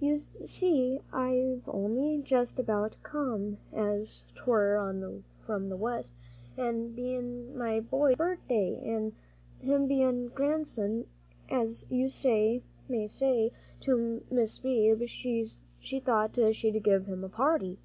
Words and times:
"You 0.00 0.16
see, 0.46 0.98
I've 1.12 1.64
only 1.68 2.22
jest 2.22 2.58
about 2.58 2.96
come, 3.02 3.58
as 3.70 4.24
'twere, 4.34 4.78
on 4.78 5.24
from 5.44 5.68
the 5.68 5.76
West, 5.76 6.14
an' 6.56 6.94
bein' 6.94 7.54
my 7.54 7.78
boy's 7.80 8.14
got 8.16 8.24
a 8.24 8.28
birthday, 8.36 8.76
an' 8.78 9.12
him 9.60 9.86
bein' 9.86 10.28
grandson, 10.28 11.04
as 11.50 11.86
you 11.90 12.08
may 12.88 13.06
say, 13.06 13.52
to 13.80 14.22
Mis' 14.30 14.58
Beebe, 14.58 15.04
she 15.06 16.00
thought 16.02 16.38
she'd 16.52 16.82
give 16.82 17.04
him 17.04 17.22
a 17.22 17.28
party." 17.28 17.78